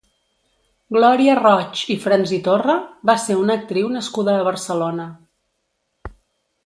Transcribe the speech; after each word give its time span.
Glòria 0.95 1.35
Roig 1.39 1.83
i 1.95 1.99
Fransitorra 2.07 2.77
va 3.11 3.17
ser 3.27 3.37
una 3.43 3.59
actriu 3.61 3.93
nascuda 3.99 4.35
a 4.39 4.49
Barcelona. 4.49 5.07